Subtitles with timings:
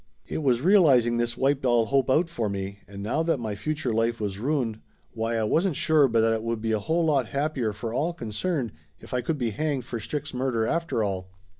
[0.25, 3.93] It was realizing this wiped all hope out for me, and now that my future
[3.93, 4.79] life was ruined,
[5.11, 8.11] why I wasn't sure but that it would be a whole lot happier for all
[8.11, 11.29] concerned if I could be hanged for Strick's murder after all.